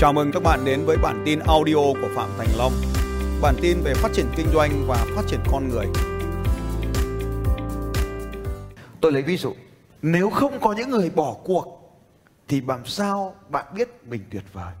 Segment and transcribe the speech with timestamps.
[0.00, 2.72] Chào mừng các bạn đến với bản tin audio của Phạm Thành Long.
[3.42, 5.86] Bản tin về phát triển kinh doanh và phát triển con người.
[9.00, 9.54] Tôi lấy ví dụ,
[10.02, 11.64] nếu không có những người bỏ cuộc
[12.48, 14.72] thì làm sao bạn biết mình tuyệt vời?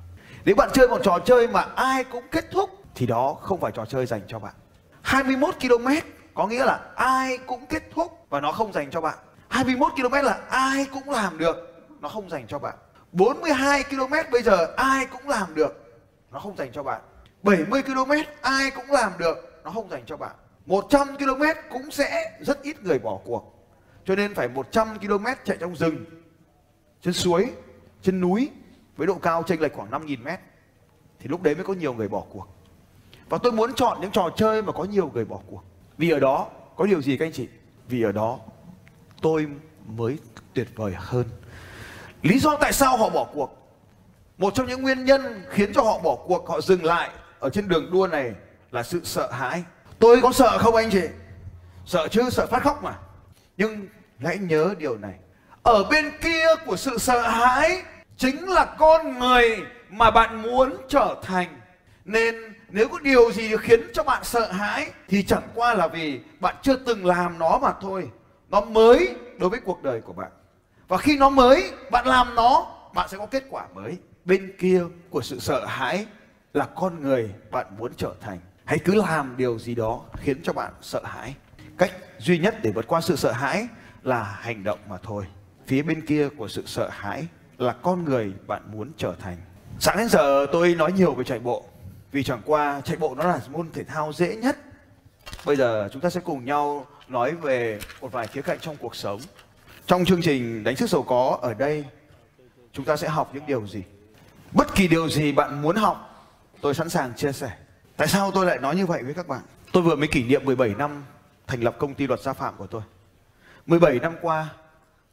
[0.44, 3.72] Nếu bạn chơi một trò chơi mà ai cũng kết thúc thì đó không phải
[3.72, 4.54] trò chơi dành cho bạn.
[5.02, 5.88] 21 km
[6.34, 9.18] có nghĩa là ai cũng kết thúc và nó không dành cho bạn.
[9.48, 11.56] 21 km là ai cũng làm được,
[12.00, 12.74] nó không dành cho bạn.
[13.12, 16.00] 42 km bây giờ ai cũng làm được,
[16.30, 17.00] nó không dành cho bạn.
[17.42, 20.36] 70 km ai cũng làm được, nó không dành cho bạn.
[20.66, 23.54] 100 km cũng sẽ rất ít người bỏ cuộc.
[24.04, 26.04] Cho nên phải 100 km chạy trong rừng,
[27.02, 27.50] trên suối,
[28.02, 28.50] trên núi
[28.96, 30.40] với độ cao chênh lệch khoảng 5.000 mét
[31.18, 32.46] thì lúc đấy mới có nhiều người bỏ cuộc.
[33.28, 35.62] Và tôi muốn chọn những trò chơi mà có nhiều người bỏ cuộc.
[35.98, 37.48] Vì ở đó có điều gì các anh chị?
[37.88, 38.38] Vì ở đó
[39.22, 39.46] tôi
[39.86, 40.18] mới
[40.54, 41.24] tuyệt vời hơn.
[42.22, 43.56] Lý do tại sao họ bỏ cuộc?
[44.38, 47.68] Một trong những nguyên nhân khiến cho họ bỏ cuộc, họ dừng lại ở trên
[47.68, 48.32] đường đua này
[48.70, 49.62] là sự sợ hãi.
[49.98, 51.02] Tôi có sợ không anh chị?
[51.86, 52.98] Sợ chứ, sợ phát khóc mà.
[53.56, 55.14] Nhưng hãy nhớ điều này.
[55.62, 57.82] Ở bên kia của sự sợ hãi
[58.16, 59.58] chính là con người
[59.90, 61.60] mà bạn muốn trở thành.
[62.04, 62.34] Nên
[62.68, 66.54] nếu có điều gì khiến cho bạn sợ hãi thì chẳng qua là vì bạn
[66.62, 68.10] chưa từng làm nó mà thôi.
[68.48, 70.30] Nó mới đối với cuộc đời của bạn.
[70.90, 73.98] Và khi nó mới, bạn làm nó, bạn sẽ có kết quả mới.
[74.24, 76.06] Bên kia của sự sợ hãi
[76.54, 78.38] là con người bạn muốn trở thành.
[78.64, 81.34] Hãy cứ làm điều gì đó khiến cho bạn sợ hãi.
[81.78, 83.68] Cách duy nhất để vượt qua sự sợ hãi
[84.02, 85.24] là hành động mà thôi.
[85.66, 87.26] Phía bên kia của sự sợ hãi
[87.58, 89.36] là con người bạn muốn trở thành.
[89.78, 91.64] Sáng đến giờ tôi nói nhiều về chạy bộ
[92.12, 94.56] vì chẳng qua chạy bộ nó là môn thể thao dễ nhất.
[95.46, 98.96] Bây giờ chúng ta sẽ cùng nhau nói về một vài khía cạnh trong cuộc
[98.96, 99.20] sống.
[99.86, 101.84] Trong chương trình đánh sức giàu có ở đây
[102.72, 103.82] chúng ta sẽ học những điều gì?
[104.52, 106.26] Bất kỳ điều gì bạn muốn học,
[106.60, 107.50] tôi sẵn sàng chia sẻ.
[107.96, 109.40] Tại sao tôi lại nói như vậy với các bạn?
[109.72, 111.04] Tôi vừa mới kỷ niệm 17 năm
[111.46, 112.82] thành lập công ty luật gia phạm của tôi.
[113.66, 114.48] 17 năm qua,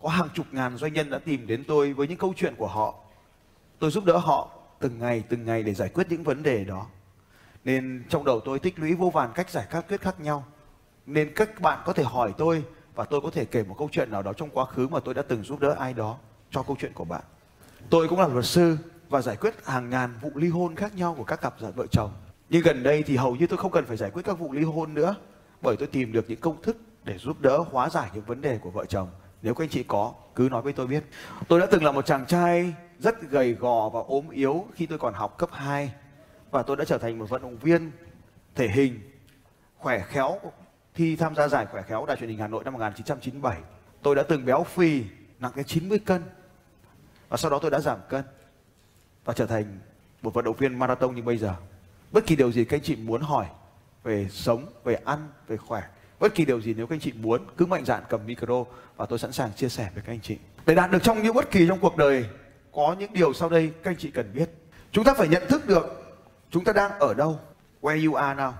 [0.02, 2.68] có hàng chục ngàn doanh nhân đã tìm đến tôi với những câu chuyện của
[2.68, 2.96] họ.
[3.80, 4.50] Tôi giúp đỡ họ
[4.80, 6.86] từng ngày từng ngày để giải quyết những vấn đề đó.
[7.64, 10.46] Nên trong đầu tôi tích lũy vô vàn cách giải các quyết khác nhau.
[11.06, 12.64] Nên các bạn có thể hỏi tôi
[12.98, 15.14] và tôi có thể kể một câu chuyện nào đó trong quá khứ mà tôi
[15.14, 16.18] đã từng giúp đỡ ai đó
[16.52, 17.22] cho câu chuyện của bạn.
[17.90, 18.78] Tôi cũng là luật sư
[19.10, 22.12] và giải quyết hàng ngàn vụ ly hôn khác nhau của các cặp vợ chồng.
[22.50, 24.64] Nhưng gần đây thì hầu như tôi không cần phải giải quyết các vụ ly
[24.64, 25.16] hôn nữa
[25.62, 28.58] bởi tôi tìm được những công thức để giúp đỡ hóa giải những vấn đề
[28.58, 29.08] của vợ chồng.
[29.42, 31.04] Nếu các anh chị có, cứ nói với tôi biết.
[31.48, 35.00] Tôi đã từng là một chàng trai rất gầy gò và ốm yếu khi tôi
[35.00, 35.92] còn học cấp 2
[36.52, 37.92] và tôi đã trở thành một vận động viên
[38.56, 39.00] thể hình
[39.78, 40.40] khỏe khéo
[40.98, 43.58] thi tham gia giải khỏe khéo đài truyền hình Hà Nội năm 1997.
[44.02, 45.04] Tôi đã từng béo phì
[45.40, 46.24] nặng cái 90 cân
[47.30, 48.24] và sau đó tôi đã giảm cân
[49.26, 49.80] và trở thành
[50.22, 51.56] một vận động viên marathon như bây giờ.
[52.12, 53.46] Bất kỳ điều gì các anh chị muốn hỏi
[54.04, 55.84] về sống, về ăn, về khỏe,
[56.20, 58.64] bất kỳ điều gì nếu các anh chị muốn cứ mạnh dạn cầm micro
[58.96, 60.38] và tôi sẵn sàng chia sẻ với các anh chị.
[60.66, 62.26] Để đạt được trong những bất kỳ trong cuộc đời
[62.74, 64.50] có những điều sau đây các anh chị cần biết.
[64.92, 66.16] Chúng ta phải nhận thức được
[66.52, 67.40] chúng ta đang ở đâu,
[67.82, 68.52] where you are now.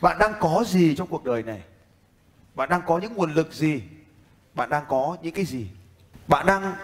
[0.00, 1.62] Bạn đang có gì trong cuộc đời này?
[2.54, 3.82] Bạn đang có những nguồn lực gì?
[4.54, 5.66] Bạn đang có những cái gì?
[6.28, 6.76] Bạn đang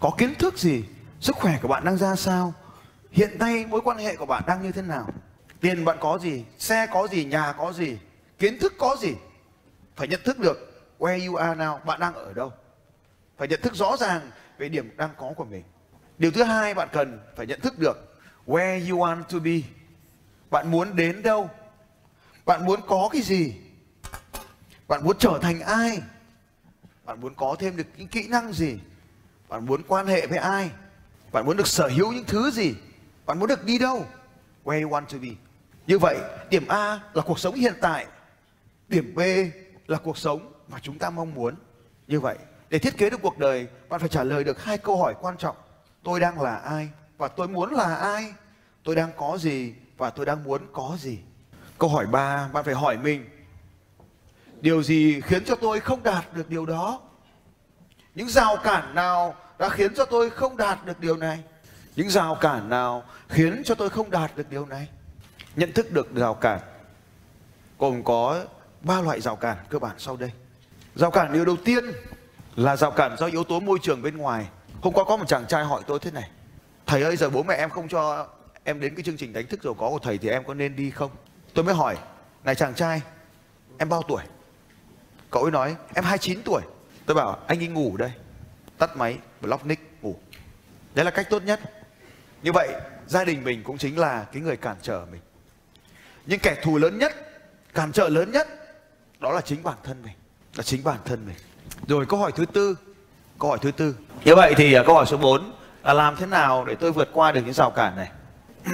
[0.00, 0.84] có kiến thức gì?
[1.20, 2.54] Sức khỏe của bạn đang ra sao?
[3.10, 5.08] Hiện nay mối quan hệ của bạn đang như thế nào?
[5.60, 6.44] Tiền bạn có gì?
[6.58, 7.24] Xe có gì?
[7.24, 7.98] Nhà có gì?
[8.38, 9.14] Kiến thức có gì?
[9.96, 12.52] Phải nhận thức được where you are now, bạn đang ở đâu?
[13.38, 15.62] Phải nhận thức rõ ràng về điểm đang có của mình.
[16.18, 19.60] Điều thứ hai bạn cần phải nhận thức được where you want to be.
[20.50, 21.50] Bạn muốn đến đâu?
[22.48, 23.54] Bạn muốn có cái gì?
[24.88, 26.02] Bạn muốn trở thành ai?
[27.04, 28.78] Bạn muốn có thêm được những kỹ năng gì?
[29.48, 30.70] Bạn muốn quan hệ với ai?
[31.32, 32.74] Bạn muốn được sở hữu những thứ gì?
[33.26, 34.06] Bạn muốn được đi đâu?
[34.64, 35.28] Where you want to be.
[35.86, 36.18] Như vậy,
[36.50, 38.06] điểm A là cuộc sống hiện tại.
[38.88, 39.20] Điểm B
[39.86, 41.54] là cuộc sống mà chúng ta mong muốn.
[42.06, 42.38] Như vậy,
[42.70, 45.36] để thiết kế được cuộc đời, bạn phải trả lời được hai câu hỏi quan
[45.36, 45.56] trọng.
[46.02, 46.88] Tôi đang là ai?
[47.18, 48.32] Và tôi muốn là ai?
[48.84, 49.74] Tôi đang có gì?
[49.96, 51.18] Và tôi đang muốn có gì?
[51.78, 53.24] Câu hỏi 3, bạn phải hỏi mình.
[54.60, 57.00] Điều gì khiến cho tôi không đạt được điều đó?
[58.14, 61.38] Những rào cản nào đã khiến cho tôi không đạt được điều này?
[61.96, 64.88] Những rào cản nào khiến cho tôi không đạt được điều này?
[65.56, 66.60] Nhận thức được rào cản
[67.78, 68.44] gồm có
[68.80, 70.30] ba loại rào cản cơ bản sau đây.
[70.94, 71.84] Rào cản điều đầu tiên
[72.56, 74.48] là rào cản do yếu tố môi trường bên ngoài.
[74.80, 76.30] Hôm qua có một chàng trai hỏi tôi thế này.
[76.86, 78.26] Thầy ơi giờ bố mẹ em không cho
[78.64, 80.76] em đến cái chương trình đánh thức giàu có của thầy thì em có nên
[80.76, 81.10] đi không?
[81.54, 81.96] Tôi mới hỏi,
[82.44, 83.02] này chàng trai,
[83.78, 84.22] em bao tuổi?
[85.30, 86.62] Cậu ấy nói, em 29 tuổi.
[87.06, 88.12] Tôi bảo, anh đi ngủ đây.
[88.78, 90.16] Tắt máy, block nick, ngủ.
[90.94, 91.60] Đấy là cách tốt nhất.
[92.42, 92.68] Như vậy,
[93.06, 95.20] gia đình mình cũng chính là cái người cản trở mình
[96.28, 97.12] nhưng kẻ thù lớn nhất
[97.74, 98.48] cản trở lớn nhất
[99.20, 100.12] đó là chính bản thân mình
[100.56, 101.36] là chính bản thân mình
[101.88, 102.76] rồi câu hỏi thứ tư
[103.38, 105.52] câu hỏi thứ tư như vậy thì uh, câu hỏi số 4
[105.84, 108.10] là làm thế nào để tôi vượt qua được những rào cản này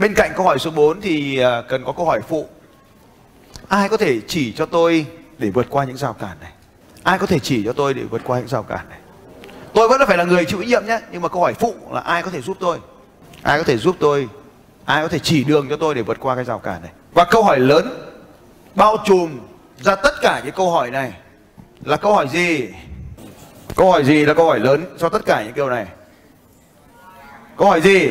[0.00, 2.48] bên cạnh câu hỏi số 4 thì à, cần có câu hỏi phụ.
[3.68, 5.06] Ai có thể chỉ cho tôi
[5.38, 6.52] để vượt qua những rào cản này?
[7.02, 8.98] Ai có thể chỉ cho tôi để vượt qua những rào cản này?
[9.74, 12.00] Tôi vẫn phải là người chịu trách nhiệm nhé, nhưng mà câu hỏi phụ là
[12.00, 12.78] ai có thể giúp tôi?
[13.42, 14.28] Ai có thể giúp tôi?
[14.84, 16.90] Ai có thể chỉ đường cho tôi để vượt qua cái rào cản này?
[17.12, 18.10] Và câu hỏi lớn,
[18.74, 19.38] bao trùm
[19.80, 21.12] ra tất cả những câu hỏi này
[21.84, 22.68] là câu hỏi gì?
[23.76, 25.86] Câu hỏi gì là câu hỏi lớn cho tất cả những câu này?
[27.56, 28.10] Câu hỏi gì?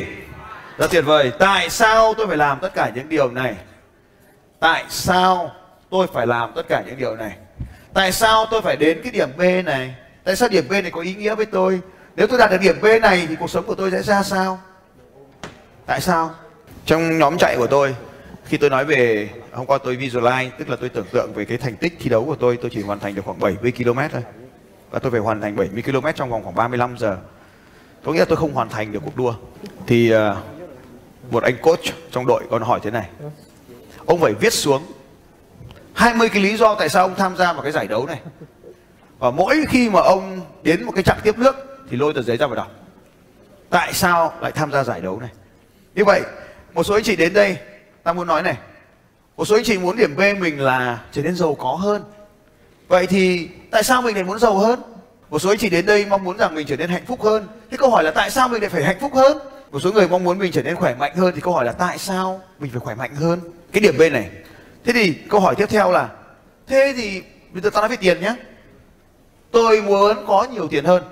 [0.79, 1.31] Rất tuyệt vời.
[1.39, 3.55] Tại sao tôi phải làm tất cả những điều này?
[4.59, 5.51] Tại sao
[5.89, 7.37] tôi phải làm tất cả những điều này?
[7.93, 9.95] Tại sao tôi phải đến cái điểm b này?
[10.23, 11.81] Tại sao điểm b này có ý nghĩa với tôi?
[12.15, 14.59] Nếu tôi đạt được điểm b này thì cuộc sống của tôi sẽ ra sao?
[15.85, 16.31] Tại sao?
[16.85, 17.95] Trong nhóm chạy của tôi
[18.45, 21.57] khi tôi nói về hôm qua tôi visualize tức là tôi tưởng tượng về cái
[21.57, 24.23] thành tích thi đấu của tôi tôi chỉ hoàn thành được khoảng 70 km thôi.
[24.91, 27.17] Và tôi phải hoàn thành 70 km trong vòng khoảng 35 giờ.
[28.03, 29.33] Có nghĩa là tôi không hoàn thành được cuộc đua.
[29.87, 30.19] Thì uh,
[31.31, 31.79] một anh coach
[32.11, 33.09] trong đội còn hỏi thế này.
[34.05, 34.85] Ông phải viết xuống
[35.93, 38.19] 20 cái lý do tại sao ông tham gia vào cái giải đấu này.
[39.19, 41.55] Và mỗi khi mà ông đến một cái chặng tiếp nước
[41.89, 42.71] thì lôi tờ giấy ra và đọc,
[43.69, 45.29] tại sao lại tham gia giải đấu này?
[45.95, 46.21] Như vậy,
[46.73, 47.57] một số anh chị đến đây,
[48.03, 48.57] ta muốn nói này.
[49.37, 52.03] Một số anh chị muốn điểm B mình là trở nên giàu có hơn.
[52.87, 54.81] Vậy thì tại sao mình lại muốn giàu hơn?
[55.29, 57.47] Một số anh chị đến đây mong muốn rằng mình trở nên hạnh phúc hơn.
[57.71, 59.37] Thế câu hỏi là tại sao mình lại phải hạnh phúc hơn?
[59.71, 61.71] Một số người mong muốn mình trở nên khỏe mạnh hơn thì câu hỏi là
[61.71, 63.39] tại sao mình phải khỏe mạnh hơn?
[63.71, 64.29] Cái điểm B này.
[64.85, 66.09] Thế thì câu hỏi tiếp theo là
[66.67, 68.35] thế thì bây giờ ta nói về tiền nhé
[69.51, 71.03] tôi muốn có nhiều tiền hơn.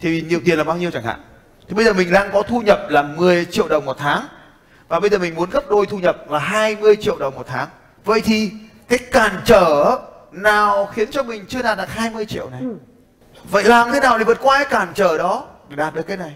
[0.00, 1.20] Thì nhiều tiền là bao nhiêu chẳng hạn?
[1.68, 4.26] Thì bây giờ mình đang có thu nhập là 10 triệu đồng một tháng.
[4.88, 7.68] Và bây giờ mình muốn gấp đôi thu nhập là 20 triệu đồng một tháng.
[8.04, 8.50] Vậy thì
[8.88, 9.98] cái cản trở
[10.32, 12.60] nào khiến cho mình chưa đạt được 20 triệu này?
[13.50, 16.16] Vậy làm thế nào để vượt qua cái cản trở đó để đạt được cái
[16.16, 16.34] này?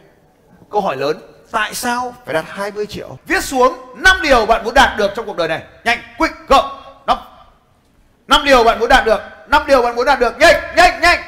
[0.70, 1.16] Câu hỏi lớn
[1.50, 2.14] tại sao?
[2.24, 3.18] Phải đạt 20 triệu.
[3.26, 5.62] Viết xuống 5 điều bạn muốn đạt được trong cuộc đời này.
[5.84, 6.82] Nhanh quick go.
[7.06, 7.18] Năm
[8.28, 9.20] năm điều bạn muốn đạt được.
[9.48, 10.38] Năm điều bạn muốn đạt được.
[10.38, 11.20] Nhanh nhanh nhanh.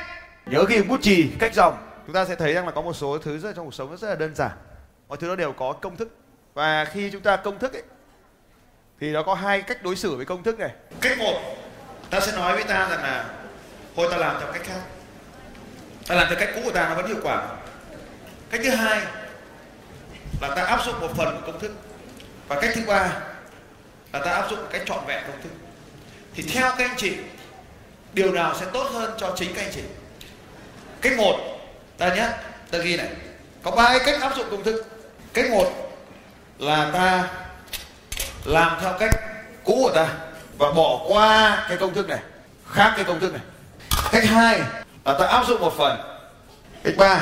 [0.47, 1.77] Nhớ ghi bút chì cách dòng.
[2.07, 4.09] Chúng ta sẽ thấy rằng là có một số thứ rất trong cuộc sống rất
[4.09, 4.51] là đơn giản.
[5.09, 6.09] Mọi thứ nó đều có công thức.
[6.55, 7.83] Và khi chúng ta công thức ấy
[9.01, 10.71] thì nó có hai cách đối xử với công thức này.
[11.01, 11.41] Cách một
[12.11, 13.25] ta sẽ nói với ta rằng là
[13.97, 14.81] thôi ta làm theo cách khác.
[16.09, 17.43] Ta làm theo cách cũ của ta nó vẫn hiệu quả.
[18.51, 19.01] Cách thứ hai
[20.41, 21.73] là ta áp dụng một phần của công thức.
[22.49, 23.13] Và cách thứ ba
[24.13, 25.51] là ta áp dụng một cách trọn vẹn công thức.
[26.35, 27.17] Thì theo các anh chị,
[28.13, 29.83] điều nào sẽ tốt hơn cho chính các anh chị?
[31.01, 31.37] Cách một,
[31.99, 32.29] ta nhé,
[32.71, 33.09] ta ghi này.
[33.63, 34.85] Có ba cách áp dụng công thức.
[35.33, 35.73] Cách một
[36.59, 37.29] là ta
[38.45, 39.11] làm theo cách
[39.65, 40.09] cũ của ta
[40.59, 42.19] và bỏ qua cái công thức này,
[42.71, 43.43] khác cái công thức này.
[44.13, 44.61] Cách hai
[45.05, 46.01] là ta áp dụng một phần.
[46.85, 47.21] Cách ba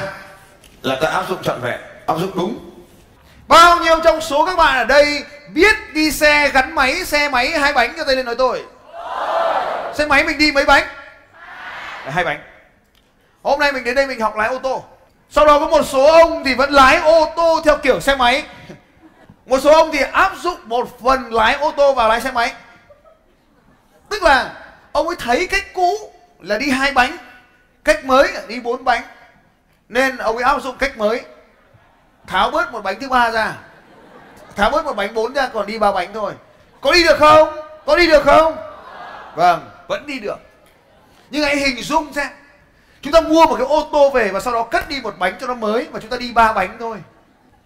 [0.82, 2.69] là ta áp dụng trọn vẹn, áp dụng đúng
[3.50, 7.50] bao nhiêu trong số các bạn ở đây biết đi xe gắn máy, xe máy
[7.50, 8.64] hai bánh cho tay lên nói tôi?
[9.94, 10.84] Xe máy mình đi mấy bánh?
[12.04, 12.40] Hai bánh.
[13.42, 14.84] Hôm nay mình đến đây mình học lái ô tô.
[15.30, 18.44] Sau đó có một số ông thì vẫn lái ô tô theo kiểu xe máy.
[19.46, 22.52] Một số ông thì áp dụng một phần lái ô tô vào lái xe máy.
[24.08, 24.52] Tức là
[24.92, 27.16] ông ấy thấy cách cũ là đi hai bánh,
[27.84, 29.02] cách mới là đi bốn bánh.
[29.88, 31.22] Nên ông ấy áp dụng cách mới
[32.30, 33.56] tháo bớt một bánh thứ ba ra.
[34.56, 36.32] Tháo bớt một bánh bốn ra, còn đi ba bánh thôi.
[36.80, 37.56] Có đi được không?
[37.86, 38.56] Có đi được không?
[39.34, 40.38] Vâng vẫn đi được.
[41.30, 42.26] Nhưng hãy hình dung xem,
[43.02, 45.34] chúng ta mua một cái ô tô về và sau đó cất đi một bánh
[45.40, 46.96] cho nó mới và chúng ta đi ba bánh thôi.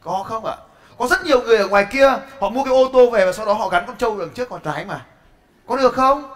[0.00, 0.56] Có không ạ?
[0.99, 3.47] Có rất nhiều người ở ngoài kia, họ mua cái ô tô về và sau
[3.47, 5.04] đó họ gắn con trâu đằng trước, con trái mà.
[5.66, 6.35] Có được không?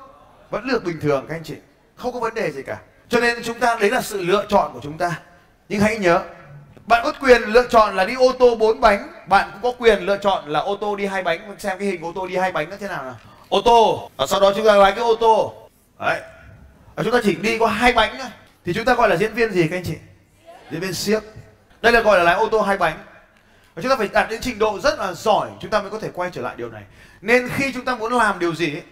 [0.51, 1.55] Vẫn được bình thường, các anh chị.
[1.97, 2.77] Không có vấn đề gì cả.
[3.09, 5.19] Cho nên chúng ta, đấy là sự lựa chọn của chúng ta.
[5.69, 6.23] Nhưng hãy nhớ
[6.89, 9.13] bạn có quyền lựa chọn là đi ô tô bốn bánh.
[9.27, 11.57] Bạn cũng có quyền lựa chọn là ô tô đi hai bánh.
[11.59, 13.17] Xem cái hình ô tô đi hai bánh nó thế nào nào.
[13.49, 15.55] Ô tô và sau đó chúng ta lái cái ô tô.
[16.01, 16.21] Đấy.
[16.95, 18.31] Và chúng ta chỉ đi có hai bánh thôi.
[18.65, 19.95] Thì chúng ta gọi là diễn viên gì các anh chị?
[20.71, 21.23] Diễn viên siếc.
[21.81, 22.99] Đây là gọi là lái ô tô hai bánh.
[23.75, 25.99] Và chúng ta phải đạt đến trình độ rất là giỏi, chúng ta mới có
[25.99, 26.83] thể quay trở lại điều này.
[27.21, 28.83] Nên khi chúng ta muốn làm điều gì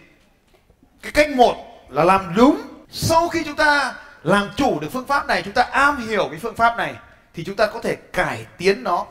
[1.01, 1.55] cái cách một
[1.89, 2.61] là làm đúng.
[2.91, 6.39] Sau khi chúng ta làm chủ được phương pháp này, chúng ta am hiểu cái
[6.39, 6.95] phương pháp này
[7.37, 9.05] thì chúng ta có thể cải tiến nó.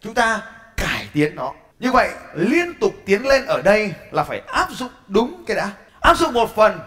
[0.00, 0.42] Chúng ta
[0.76, 1.52] cải tiến nó.
[1.78, 5.72] Như vậy, liên tục tiến lên ở đây là phải áp dụng đúng cái đã.
[6.00, 6.80] Áp dụng một phần,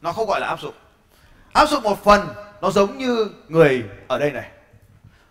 [0.00, 0.74] nó không gọi là áp dụng.
[1.52, 4.48] Áp dụng một phần, nó giống như người ở đây này.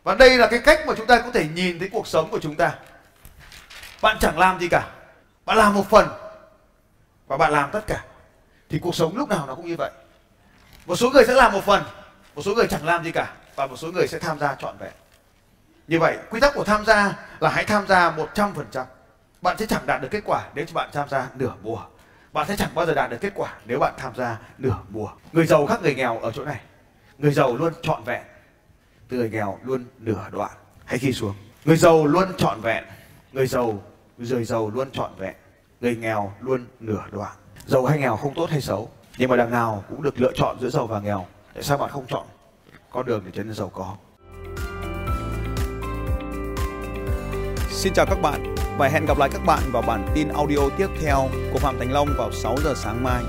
[0.04, 2.40] Và đây là cái cách mà chúng ta có thể nhìn thấy cuộc sống của
[2.40, 2.76] chúng ta.
[4.02, 4.90] Bạn chẳng làm gì cả.
[5.46, 6.08] Bạn làm một phần,
[7.28, 8.04] và bạn làm tất cả.
[8.70, 9.92] Thì cuộc sống lúc nào nó cũng như vậy.
[10.86, 11.84] Một số người sẽ làm một phần,
[12.36, 14.78] một số người chẳng làm gì cả và một số người sẽ tham gia trọn
[14.78, 14.92] vẹn.
[15.88, 18.86] Như vậy, quy tắc của tham gia là hãy tham gia một trăm phần trăm.
[19.42, 21.80] Bạn sẽ chẳng đạt được kết quả nếu bạn tham gia nửa mùa.
[22.34, 25.10] Bạn sẽ chẳng bao giờ đạt được kết quả nếu bạn tham gia nửa mùa.
[25.32, 26.62] Người giàu khác người nghèo ở chỗ này.
[27.18, 28.22] Người giàu luôn trọn vẹn.
[29.10, 30.52] Người nghèo luôn nửa đoạn.
[30.86, 31.36] Hãy ghi xuống.
[31.66, 32.84] Người giàu luôn trọn vẹn.
[33.32, 33.84] Người giàu
[34.18, 35.36] người giàu luôn trọn vẹn.
[35.82, 37.32] Người nghèo luôn nửa đoạn.
[37.66, 40.60] Giàu hay nghèo không tốt hay xấu, nhưng mà đằng nào cũng được lựa chọn
[40.60, 41.26] giữa giàu và nghèo.
[41.54, 42.26] Tại sao bạn không chọn?
[42.98, 43.96] Con đường để trở nên giàu có
[47.70, 50.88] Xin chào các bạn và hẹn gặp lại các bạn vào bản tin audio tiếp
[51.02, 53.24] theo của Phạm Thành Long vào 6 giờ sáng mai.